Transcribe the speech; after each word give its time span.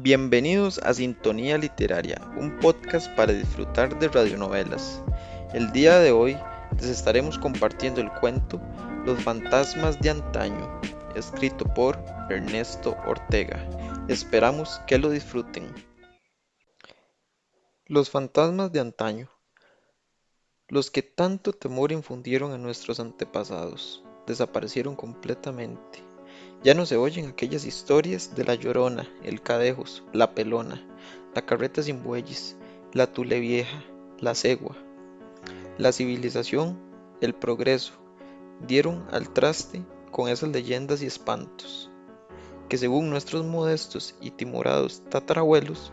Bienvenidos 0.00 0.78
a 0.84 0.94
Sintonía 0.94 1.58
Literaria, 1.58 2.20
un 2.36 2.56
podcast 2.60 3.10
para 3.16 3.32
disfrutar 3.32 3.98
de 3.98 4.06
radionovelas. 4.06 5.02
El 5.52 5.72
día 5.72 5.98
de 5.98 6.12
hoy 6.12 6.38
les 6.76 6.84
estaremos 6.84 7.36
compartiendo 7.36 8.00
el 8.00 8.08
cuento 8.12 8.60
Los 9.04 9.20
fantasmas 9.24 10.00
de 10.00 10.10
antaño, 10.10 10.80
escrito 11.16 11.64
por 11.74 11.98
Ernesto 12.30 12.96
Ortega. 13.08 13.58
Esperamos 14.06 14.80
que 14.86 14.98
lo 14.98 15.10
disfruten. 15.10 15.66
Los 17.86 18.08
fantasmas 18.08 18.70
de 18.70 18.78
antaño, 18.78 19.28
los 20.68 20.92
que 20.92 21.02
tanto 21.02 21.52
temor 21.52 21.90
infundieron 21.90 22.52
a 22.52 22.58
nuestros 22.58 23.00
antepasados, 23.00 24.04
desaparecieron 24.28 24.94
completamente 24.94 26.07
ya 26.62 26.74
no 26.74 26.86
se 26.86 26.96
oyen 26.96 27.26
aquellas 27.26 27.64
historias 27.64 28.34
de 28.34 28.44
la 28.44 28.54
llorona, 28.54 29.08
el 29.22 29.40
cadejos, 29.40 30.04
la 30.12 30.34
pelona, 30.34 30.84
la 31.34 31.42
carreta 31.42 31.82
sin 31.82 32.02
bueyes, 32.02 32.56
la 32.92 33.06
tule 33.06 33.38
vieja, 33.38 33.84
la 34.18 34.34
cegua. 34.34 34.76
La 35.76 35.92
civilización, 35.92 36.78
el 37.20 37.34
progreso, 37.34 37.92
dieron 38.66 39.06
al 39.12 39.32
traste 39.32 39.84
con 40.10 40.28
esas 40.28 40.48
leyendas 40.48 41.02
y 41.02 41.06
espantos, 41.06 41.90
que 42.68 42.76
según 42.76 43.10
nuestros 43.10 43.44
modestos 43.44 44.16
y 44.20 44.32
timorados 44.32 45.02
tatarabuelos, 45.08 45.92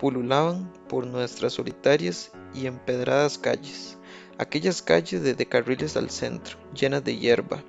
pululaban 0.00 0.72
por 0.88 1.06
nuestras 1.06 1.52
solitarias 1.52 2.32
y 2.54 2.66
empedradas 2.66 3.38
calles, 3.38 3.98
aquellas 4.38 4.82
calles 4.82 5.22
de 5.22 5.46
carriles 5.46 5.96
al 5.96 6.10
centro, 6.10 6.56
llenas 6.74 7.04
de 7.04 7.16
hierba, 7.16 7.62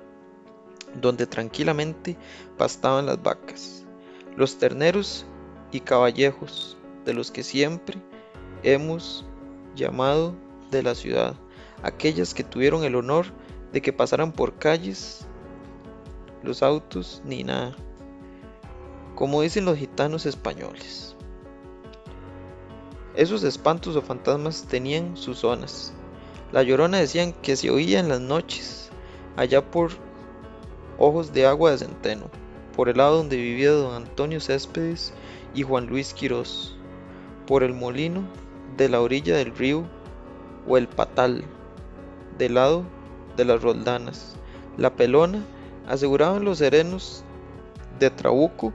donde 0.96 1.28
tranquilamente 1.28 2.18
pastaban 2.58 3.06
las 3.06 3.22
vacas, 3.22 3.86
los 4.36 4.58
terneros 4.58 5.26
y 5.72 5.82
caballejos 5.82 6.78
de 7.06 7.14
los 7.14 7.32
que 7.32 7.44
siempre 7.44 8.02
hemos 8.64 9.26
llamado 9.76 10.36
de 10.72 10.84
la 10.84 10.96
ciudad, 10.96 11.36
aquellas 11.84 12.34
que 12.34 12.44
tuvieron 12.44 12.84
el 12.84 12.96
honor 12.96 13.28
de 13.72 13.82
que 13.82 13.94
pasaran 13.94 14.32
por 14.32 14.56
calles 14.58 15.26
los 16.44 16.64
autos 16.64 17.22
ni 17.26 17.44
nada, 17.44 17.76
como 19.16 19.42
dicen 19.42 19.66
los 19.66 19.78
gitanos 19.78 20.26
españoles. 20.26 21.16
Esos 23.16 23.44
espantos 23.44 23.96
o 23.96 24.02
fantasmas 24.02 24.66
tenían 24.70 25.18
sus 25.18 25.40
zonas. 25.40 25.94
La 26.52 26.64
llorona 26.64 27.00
decían 27.00 27.34
que 27.34 27.56
se 27.56 27.70
oía 27.70 28.00
en 28.00 28.08
las 28.08 28.22
noches, 28.22 28.90
allá 29.36 29.70
por 29.70 29.92
Ojos 31.02 31.32
de 31.32 31.46
Agua 31.46 31.72
de 31.72 31.78
Centeno, 31.78 32.30
por 32.76 32.90
el 32.90 32.98
lado 32.98 33.18
donde 33.18 33.38
vivía 33.38 33.72
don 33.72 33.96
Antonio 33.96 34.42
Céspedes 34.42 35.14
y 35.56 35.64
Juan 35.64 35.88
Luis 35.88 36.14
Quirós, 36.14 36.76
por 37.48 37.64
el 37.64 37.74
molino 37.74 38.28
de 38.76 38.90
la 38.90 39.00
orilla 39.00 39.38
del 39.38 39.56
río 39.56 39.86
o 40.68 40.78
el 40.78 40.90
patal, 40.90 41.46
del 42.38 42.56
lado 42.56 42.84
de 43.38 43.46
las 43.46 43.62
roldanas. 43.62 44.36
La 44.78 44.96
pelona 44.96 45.44
aseguraban 45.88 46.44
los 46.44 46.58
serenos 46.58 47.24
de 47.98 48.10
Trabuco 48.10 48.74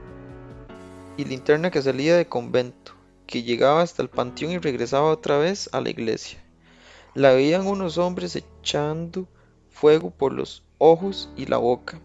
y 1.18 1.26
linterna 1.26 1.70
que 1.70 1.82
salía 1.82 2.16
de 2.16 2.26
convento, 2.26 2.92
que 3.26 3.42
llegaba 3.42 3.82
hasta 3.82 4.02
el 4.02 4.08
panteón 4.08 4.52
y 4.52 4.58
regresaba 4.58 5.10
otra 5.10 5.36
vez 5.36 5.68
a 5.72 5.80
la 5.82 5.90
iglesia. 5.90 6.42
La 7.14 7.32
veían 7.32 7.66
unos 7.66 7.98
hombres 7.98 8.34
echando 8.34 9.28
fuego 9.70 10.10
por 10.10 10.32
los 10.32 10.64
ojos 10.78 11.30
y 11.36 11.46
la 11.46 11.58
boca, 11.58 12.00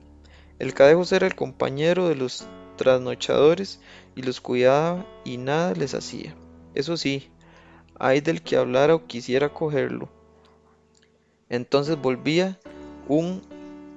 el 0.60 0.74
cadejos 0.74 1.12
era 1.14 1.26
el 1.26 1.36
compañero 1.36 2.10
de 2.10 2.16
los 2.16 2.46
trasnochadores 2.76 3.80
y 4.16 4.22
los 4.22 4.42
cuidaba 4.42 5.06
y 5.24 5.38
nada 5.38 5.74
les 5.74 5.94
hacía. 5.94 6.36
Eso 6.76 6.98
sí, 6.98 7.30
hay 7.98 8.20
del 8.20 8.42
que 8.42 8.58
hablara 8.58 8.96
o 8.96 9.08
quisiera 9.08 9.50
cogerlo. 9.50 10.10
Entonces 11.50 12.00
volvía 12.00 12.60
un 13.08 13.42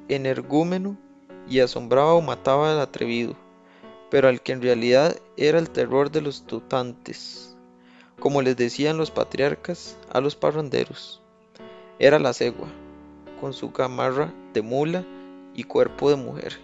energúmeno 0.08 0.96
y 1.48 1.60
asombraba 1.60 2.14
o 2.14 2.22
mataba 2.22 2.72
al 2.72 2.80
atrevido, 2.80 3.36
pero 4.10 4.28
al 4.28 4.40
que 4.40 4.52
en 4.52 4.62
realidad 4.62 5.16
era 5.36 5.58
el 5.58 5.68
terror 5.68 6.10
de 6.12 6.20
los 6.20 6.46
tutantes, 6.46 7.56
como 8.20 8.40
les 8.40 8.56
decían 8.56 8.96
los 8.96 9.10
patriarcas 9.10 9.98
a 10.12 10.20
los 10.20 10.36
parranderos. 10.36 11.20
Era 11.98 12.18
la 12.18 12.32
cegua, 12.32 12.68
con 13.40 13.52
su 13.52 13.70
gamarra 13.70 14.32
de 14.54 14.62
mula 14.62 15.04
y 15.54 15.64
cuerpo 15.64 16.10
de 16.10 16.16
mujer. 16.16 16.58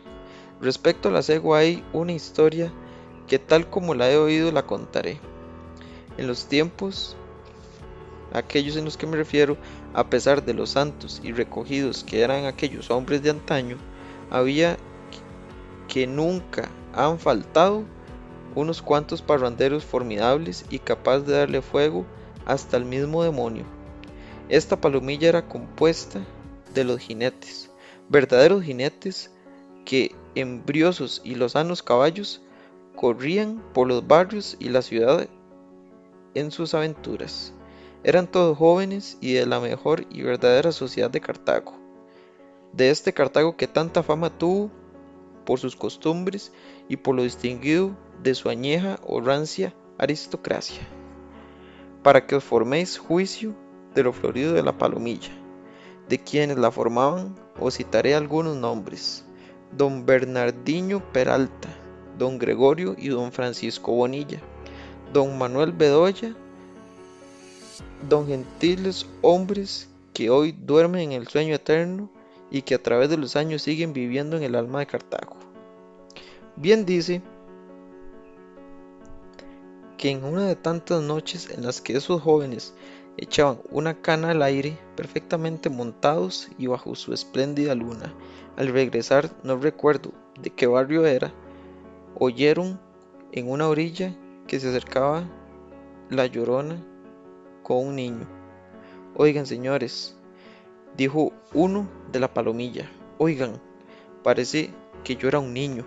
Respecto 0.60 1.08
a 1.08 1.12
la 1.12 1.22
cegua 1.22 1.58
hay 1.58 1.84
una 1.92 2.12
historia 2.12 2.72
que 3.26 3.38
tal 3.38 3.68
como 3.70 3.94
la 3.94 4.10
he 4.10 4.16
oído 4.16 4.50
la 4.50 4.66
contaré. 4.66 5.20
En 6.16 6.26
los 6.26 6.46
tiempos, 6.46 7.16
aquellos 8.32 8.76
en 8.76 8.84
los 8.84 8.96
que 8.96 9.06
me 9.06 9.16
refiero, 9.16 9.56
a 9.94 10.10
pesar 10.10 10.44
de 10.44 10.54
los 10.54 10.70
santos 10.70 11.20
y 11.22 11.32
recogidos 11.32 12.04
que 12.04 12.22
eran 12.22 12.44
aquellos 12.44 12.90
hombres 12.90 13.22
de 13.22 13.30
antaño, 13.30 13.76
había 14.30 14.76
que 15.86 16.06
nunca 16.06 16.68
han 16.92 17.18
faltado 17.18 17.84
unos 18.54 18.82
cuantos 18.82 19.22
parranderos 19.22 19.84
formidables 19.84 20.64
y 20.70 20.80
capaz 20.80 21.20
de 21.20 21.34
darle 21.34 21.62
fuego 21.62 22.04
hasta 22.46 22.76
el 22.76 22.84
mismo 22.84 23.22
demonio. 23.22 23.64
Esta 24.48 24.80
palomilla 24.80 25.28
era 25.28 25.46
compuesta 25.46 26.20
de 26.74 26.84
los 26.84 26.98
jinetes, 26.98 27.70
verdaderos 28.08 28.62
jinetes 28.62 29.30
que 29.84 30.14
embriosos 30.34 31.20
y 31.24 31.34
lozanos 31.34 31.82
caballos 31.82 32.42
corrían 32.94 33.62
por 33.72 33.86
los 33.86 34.06
barrios 34.06 34.56
y 34.58 34.68
la 34.70 34.82
ciudad 34.82 35.28
en 36.34 36.50
sus 36.50 36.74
aventuras. 36.74 37.52
Eran 38.04 38.26
todos 38.26 38.56
jóvenes 38.56 39.18
y 39.20 39.32
de 39.32 39.46
la 39.46 39.60
mejor 39.60 40.06
y 40.10 40.22
verdadera 40.22 40.72
sociedad 40.72 41.10
de 41.10 41.20
Cartago, 41.20 41.74
de 42.72 42.90
este 42.90 43.12
Cartago 43.12 43.56
que 43.56 43.66
tanta 43.66 44.02
fama 44.02 44.30
tuvo 44.30 44.70
por 45.44 45.58
sus 45.58 45.76
costumbres 45.76 46.52
y 46.88 46.96
por 46.96 47.14
lo 47.14 47.22
distinguido 47.22 47.96
de 48.22 48.34
su 48.34 48.48
añeja 48.48 48.98
o 49.06 49.20
rancia 49.20 49.74
aristocracia, 49.96 50.86
para 52.02 52.26
que 52.26 52.36
os 52.36 52.44
forméis 52.44 52.98
juicio 52.98 53.54
de 53.94 54.02
lo 54.02 54.12
florido 54.12 54.52
de 54.52 54.62
la 54.62 54.76
palomilla, 54.76 55.32
de 56.08 56.18
quienes 56.18 56.58
la 56.58 56.70
formaban 56.70 57.34
os 57.60 57.76
citaré 57.76 58.14
algunos 58.14 58.56
nombres. 58.56 59.24
Don 59.76 60.06
Bernardino 60.06 61.02
Peralta, 61.12 61.68
don 62.18 62.38
Gregorio 62.38 62.94
y 62.96 63.08
don 63.08 63.32
Francisco 63.32 63.92
Bonilla, 63.92 64.40
don 65.12 65.36
Manuel 65.36 65.72
Bedoya, 65.72 66.34
don 68.08 68.26
gentiles 68.26 69.06
hombres 69.22 69.88
que 70.14 70.30
hoy 70.30 70.52
duermen 70.52 71.12
en 71.12 71.12
el 71.12 71.28
sueño 71.28 71.54
eterno 71.54 72.10
y 72.50 72.62
que 72.62 72.74
a 72.74 72.82
través 72.82 73.10
de 73.10 73.18
los 73.18 73.36
años 73.36 73.62
siguen 73.62 73.92
viviendo 73.92 74.36
en 74.36 74.42
el 74.42 74.54
alma 74.54 74.80
de 74.80 74.86
Cartago. 74.86 75.36
Bien 76.56 76.86
dice 76.86 77.22
que 79.96 80.10
en 80.10 80.24
una 80.24 80.46
de 80.46 80.56
tantas 80.56 81.02
noches 81.02 81.50
en 81.50 81.64
las 81.64 81.80
que 81.80 81.96
esos 81.96 82.22
jóvenes 82.22 82.72
echaban 83.18 83.58
una 83.70 84.00
cana 84.00 84.30
al 84.30 84.42
aire, 84.42 84.78
perfectamente 84.96 85.68
montados 85.68 86.48
y 86.56 86.68
bajo 86.68 86.94
su 86.94 87.12
espléndida 87.12 87.74
luna. 87.74 88.14
Al 88.56 88.68
regresar, 88.68 89.30
no 89.42 89.56
recuerdo 89.56 90.12
de 90.40 90.50
qué 90.50 90.66
barrio 90.66 91.04
era, 91.04 91.32
oyeron 92.18 92.80
en 93.32 93.50
una 93.50 93.68
orilla 93.68 94.14
que 94.46 94.58
se 94.60 94.68
acercaba 94.68 95.24
la 96.10 96.26
llorona 96.26 96.82
con 97.62 97.88
un 97.88 97.96
niño. 97.96 98.26
Oigan, 99.16 99.46
señores, 99.46 100.16
dijo 100.96 101.32
uno 101.52 101.88
de 102.12 102.20
la 102.20 102.32
palomilla, 102.32 102.88
oigan, 103.18 103.60
parece 104.22 104.70
que 105.02 105.16
yo 105.16 105.28
era 105.28 105.40
un 105.40 105.52
niño. 105.52 105.84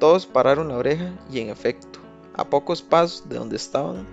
Todos 0.00 0.26
pararon 0.26 0.68
la 0.68 0.76
oreja 0.76 1.12
y 1.30 1.40
en 1.40 1.50
efecto, 1.50 2.00
a 2.34 2.44
pocos 2.44 2.82
pasos 2.82 3.28
de 3.28 3.36
donde 3.36 3.56
estaban 3.56 4.06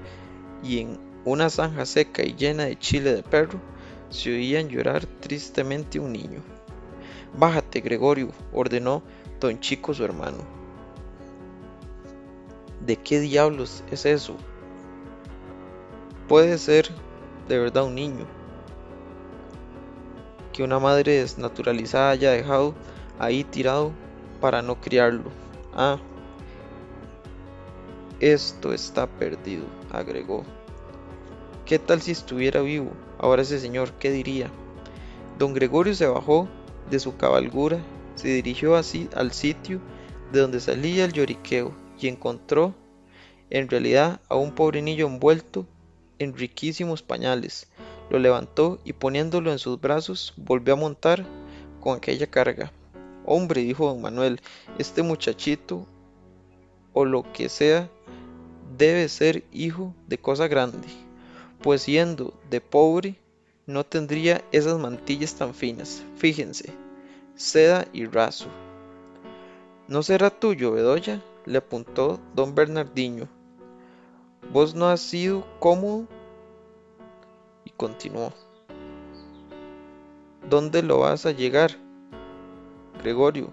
y 0.63 0.79
en 0.79 1.12
una 1.25 1.49
zanja 1.49 1.85
seca 1.85 2.23
y 2.23 2.35
llena 2.35 2.65
de 2.65 2.77
chile 2.77 3.13
de 3.13 3.23
perro, 3.23 3.59
se 4.09 4.31
oían 4.31 4.69
llorar 4.69 5.05
tristemente 5.05 5.99
un 5.99 6.13
niño. 6.13 6.41
Bájate, 7.37 7.81
Gregorio, 7.81 8.29
ordenó 8.51 9.01
don 9.39 9.59
Chico 9.59 9.93
su 9.93 10.03
hermano. 10.03 10.37
¿De 12.85 12.97
qué 12.97 13.19
diablos 13.19 13.83
es 13.91 14.05
eso? 14.05 14.35
Puede 16.27 16.57
ser 16.57 16.89
de 17.47 17.57
verdad 17.57 17.85
un 17.85 17.95
niño 17.95 18.25
que 20.51 20.63
una 20.63 20.79
madre 20.79 21.13
desnaturalizada 21.13 22.11
haya 22.11 22.31
dejado 22.31 22.75
ahí 23.17 23.43
tirado 23.43 23.91
para 24.39 24.61
no 24.61 24.79
criarlo. 24.79 25.31
Ah, 25.73 25.97
esto 28.19 28.73
está 28.73 29.07
perdido, 29.07 29.65
agregó 29.91 30.45
¿Qué 31.65 31.79
tal 31.79 32.01
si 32.01 32.11
estuviera 32.11 32.61
vivo? 32.61 32.91
Ahora 33.17 33.43
ese 33.43 33.57
señor, 33.57 33.93
¿qué 33.93 34.11
diría? 34.11 34.51
Don 35.39 35.53
Gregorio 35.53 35.95
se 35.95 36.05
bajó 36.05 36.49
de 36.91 36.99
su 36.99 37.15
cabalgura, 37.15 37.79
se 38.15 38.27
dirigió 38.27 38.75
así 38.75 39.09
al 39.15 39.31
sitio 39.31 39.79
de 40.33 40.41
donde 40.41 40.59
salía 40.59 41.05
el 41.05 41.13
lloriqueo 41.13 41.73
y 41.97 42.09
encontró 42.09 42.75
en 43.49 43.69
realidad 43.69 44.19
a 44.27 44.35
un 44.35 44.51
pobre 44.51 44.81
niño 44.81 45.07
envuelto 45.07 45.65
en 46.19 46.35
riquísimos 46.35 47.01
pañales. 47.01 47.67
Lo 48.09 48.19
levantó 48.19 48.79
y 48.83 48.91
poniéndolo 48.91 49.49
en 49.49 49.59
sus 49.59 49.79
brazos 49.79 50.33
volvió 50.35 50.73
a 50.73 50.77
montar 50.77 51.25
con 51.79 51.95
aquella 51.95 52.27
carga. 52.27 52.73
Hombre, 53.25 53.61
dijo 53.61 53.87
don 53.87 54.01
Manuel, 54.01 54.41
este 54.79 55.01
muchachito 55.01 55.87
o 56.91 57.05
lo 57.05 57.23
que 57.31 57.47
sea 57.47 57.89
debe 58.77 59.07
ser 59.07 59.45
hijo 59.53 59.95
de 60.07 60.17
cosa 60.17 60.49
grande, 60.49 60.87
pues 61.63 61.83
siendo 61.83 62.33
de 62.49 62.59
pobre 62.59 63.15
no 63.65 63.85
tendría 63.85 64.43
esas 64.51 64.77
mantillas 64.77 65.33
tan 65.35 65.53
finas. 65.53 66.03
Fíjense, 66.17 66.73
seda 67.35 67.87
y 67.93 68.05
raso. 68.05 68.47
¿No 69.87 70.03
será 70.03 70.29
tuyo, 70.29 70.73
Bedoya? 70.73 71.23
le 71.45 71.57
apuntó 71.57 72.19
don 72.35 72.53
Bernardino. 72.53 73.27
¿Vos 74.51 74.75
no 74.75 74.87
has 74.89 74.99
sido 74.99 75.45
cómodo? 75.59 76.05
Y 77.63 77.69
continuó. 77.71 78.33
¿Dónde 80.49 80.83
lo 80.83 80.99
vas 80.99 81.25
a 81.25 81.31
llegar? 81.31 81.71
Gregorio, 83.01 83.49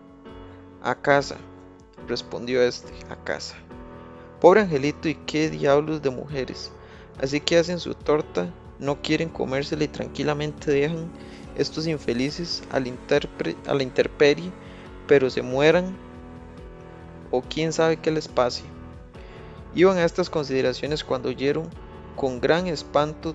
a 0.83 0.97
casa, 0.97 1.37
respondió 2.09 2.61
este, 2.63 2.93
a 3.09 3.17
casa. 3.17 3.55
Pobre 4.41 4.63
angelito 4.63 5.09
y 5.09 5.15
qué 5.15 5.49
diablos 5.49 6.03
de 6.03 6.11
mujeres. 6.11 6.73
Así 7.23 7.41
que 7.41 7.59
hacen 7.59 7.79
su 7.79 7.95
torta, 7.95 8.53
no 8.79 9.03
quieren 9.03 9.29
comérsela 9.29 9.85
y 9.85 9.89
tranquilamente 9.89 10.71
dejan 10.71 11.11
estos 11.57 11.87
infelices 11.87 12.63
a 12.71 12.81
la 12.81 13.83
interperie, 13.83 14.51
pero 15.07 15.29
se 15.29 15.43
mueran 15.43 15.97
o 17.31 17.43
quién 17.43 17.73
sabe 17.73 17.99
qué 17.99 18.11
les 18.11 18.29
pase. 18.29 18.63
Iban 19.75 19.99
a 19.99 20.05
estas 20.05 20.31
consideraciones 20.31 21.05
cuando 21.05 21.29
oyeron 21.29 21.69
con 22.17 22.41
gran 22.41 22.67
espanto 22.67 23.35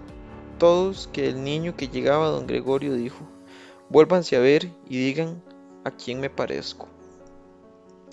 todos 0.57 1.07
que 1.13 1.27
el 1.27 1.43
niño 1.43 1.75
que 1.75 1.87
llegaba 1.87 2.27
a 2.27 2.31
don 2.31 2.47
Gregorio 2.47 2.93
dijo, 2.93 3.19
vuélvanse 3.89 4.35
a 4.35 4.39
ver 4.39 4.71
y 4.89 4.97
digan 4.97 5.41
a 5.83 5.91
quién 5.91 6.19
me 6.19 6.29
parezco. 6.29 6.87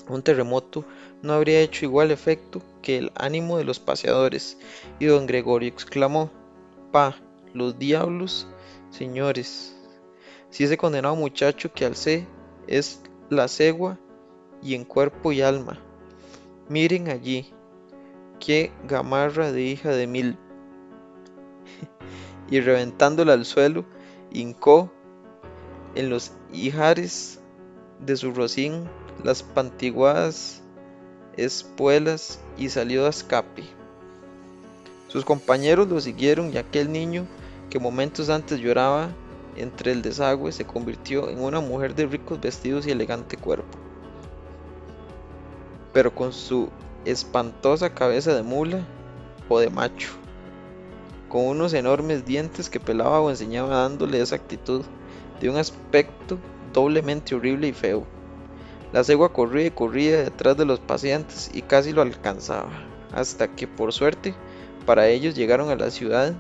Un 0.08 0.22
terremoto 0.22 0.84
no 1.22 1.32
habría 1.32 1.60
hecho 1.60 1.84
igual 1.84 2.10
efecto 2.10 2.60
que 2.82 2.98
el 2.98 3.12
ánimo 3.14 3.58
de 3.58 3.64
los 3.64 3.78
paseadores, 3.78 4.58
y 4.98 5.06
don 5.06 5.26
Gregorio 5.26 5.68
exclamó, 5.68 6.30
Pa, 6.90 7.16
los 7.54 7.78
diablos, 7.78 8.46
señores, 8.90 9.76
si 10.50 10.64
ese 10.64 10.76
condenado 10.76 11.16
muchacho 11.16 11.72
que 11.72 11.84
alcé 11.84 12.26
es 12.66 13.00
la 13.30 13.48
cegua 13.48 13.98
y 14.62 14.74
en 14.74 14.84
cuerpo 14.84 15.32
y 15.32 15.40
alma, 15.40 15.78
miren 16.68 17.08
allí, 17.08 17.52
qué 18.40 18.72
gamarra 18.86 19.52
de 19.52 19.62
hija 19.62 19.90
de 19.90 20.06
mil. 20.06 20.36
y 22.50 22.60
reventándola 22.60 23.34
al 23.34 23.44
suelo, 23.44 23.84
hincó 24.32 24.92
en 25.94 26.10
los 26.10 26.32
hijares 26.52 27.40
de 28.00 28.16
su 28.16 28.32
rocín 28.32 28.88
las 29.22 29.42
pantiguadas 29.42 30.62
espuelas 31.36 32.40
y 32.56 32.68
salió 32.68 33.06
a 33.06 33.10
escape. 33.10 33.64
Sus 35.08 35.24
compañeros 35.24 35.88
lo 35.88 36.00
siguieron 36.00 36.52
y 36.52 36.58
aquel 36.58 36.90
niño 36.90 37.26
que 37.70 37.78
momentos 37.78 38.30
antes 38.30 38.60
lloraba 38.60 39.10
entre 39.56 39.92
el 39.92 40.02
desagüe 40.02 40.52
se 40.52 40.64
convirtió 40.64 41.28
en 41.28 41.40
una 41.40 41.60
mujer 41.60 41.94
de 41.94 42.06
ricos 42.06 42.40
vestidos 42.40 42.86
y 42.86 42.90
elegante 42.90 43.36
cuerpo. 43.36 43.78
Pero 45.92 46.14
con 46.14 46.32
su 46.32 46.70
espantosa 47.04 47.94
cabeza 47.94 48.34
de 48.34 48.42
mula 48.42 48.86
o 49.48 49.58
de 49.58 49.68
macho, 49.68 50.08
con 51.28 51.46
unos 51.46 51.74
enormes 51.74 52.24
dientes 52.24 52.70
que 52.70 52.80
pelaba 52.80 53.20
o 53.20 53.30
enseñaba 53.30 53.76
dándole 53.76 54.20
esa 54.20 54.36
actitud 54.36 54.82
de 55.40 55.50
un 55.50 55.56
aspecto 55.56 56.38
doblemente 56.72 57.34
horrible 57.34 57.68
y 57.68 57.72
feo. 57.72 58.06
La 58.92 59.04
cegua 59.04 59.32
corría 59.32 59.66
y 59.66 59.70
corría 59.70 60.22
detrás 60.22 60.56
de 60.56 60.66
los 60.66 60.78
pacientes 60.78 61.50
y 61.54 61.62
casi 61.62 61.92
lo 61.92 62.02
alcanzaba, 62.02 62.70
hasta 63.12 63.48
que 63.48 63.66
por 63.66 63.92
suerte 63.92 64.34
para 64.84 65.08
ellos 65.08 65.34
llegaron 65.34 65.70
a 65.70 65.76
la 65.76 65.90
ciudad 65.90 66.34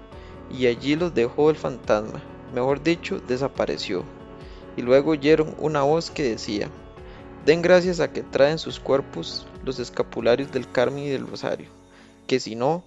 y 0.50 0.66
allí 0.66 0.94
los 0.94 1.14
dejó 1.14 1.48
el 1.48 1.56
fantasma, 1.56 2.22
mejor 2.54 2.82
dicho, 2.82 3.20
desapareció. 3.20 4.04
Y 4.76 4.82
luego 4.82 5.12
oyeron 5.12 5.54
una 5.58 5.82
voz 5.82 6.10
que 6.10 6.22
decía, 6.22 6.68
den 7.46 7.62
gracias 7.62 8.00
a 8.00 8.12
que 8.12 8.22
traen 8.22 8.58
sus 8.58 8.78
cuerpos 8.80 9.46
los 9.64 9.78
escapularios 9.78 10.52
del 10.52 10.70
Carmen 10.70 11.04
y 11.04 11.08
del 11.08 11.26
Rosario, 11.26 11.68
que 12.26 12.38
si 12.38 12.54
no, 12.54 12.84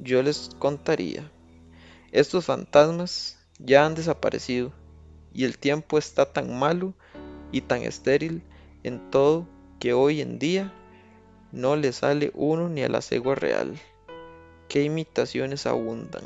yo 0.00 0.22
les 0.24 0.50
contaría. 0.58 1.30
Estos 2.10 2.46
fantasmas 2.46 3.38
ya 3.60 3.86
han 3.86 3.94
desaparecido 3.94 4.72
y 5.32 5.44
el 5.44 5.56
tiempo 5.56 5.98
está 5.98 6.32
tan 6.32 6.58
malo 6.58 6.94
y 7.52 7.60
tan 7.60 7.82
estéril 7.82 8.42
en 8.82 9.10
todo 9.10 9.46
que 9.80 9.92
hoy 9.92 10.20
en 10.20 10.38
día 10.38 10.72
no 11.52 11.76
le 11.76 11.92
sale 11.92 12.30
uno 12.34 12.68
ni 12.68 12.82
a 12.82 12.88
la 12.88 13.00
cegua 13.00 13.34
real. 13.34 13.74
Qué 14.68 14.82
imitaciones 14.82 15.66
abundan. 15.66 16.22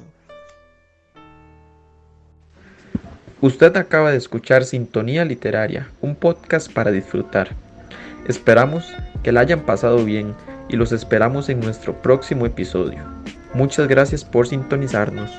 Usted 3.40 3.76
acaba 3.76 4.12
de 4.12 4.18
escuchar 4.18 4.64
Sintonía 4.64 5.24
Literaria, 5.24 5.90
un 6.00 6.14
podcast 6.14 6.72
para 6.72 6.92
disfrutar. 6.92 7.50
Esperamos 8.28 8.92
que 9.22 9.32
la 9.32 9.40
hayan 9.40 9.62
pasado 9.62 10.04
bien 10.04 10.34
y 10.68 10.76
los 10.76 10.92
esperamos 10.92 11.48
en 11.48 11.60
nuestro 11.60 12.00
próximo 12.00 12.46
episodio. 12.46 13.00
Muchas 13.52 13.88
gracias 13.88 14.24
por 14.24 14.46
sintonizarnos. 14.46 15.30